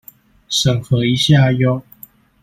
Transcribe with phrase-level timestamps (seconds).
[0.49, 1.79] 審核一下唷！